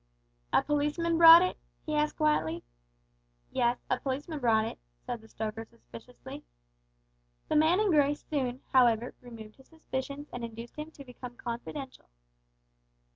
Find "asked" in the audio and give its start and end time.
1.93-2.17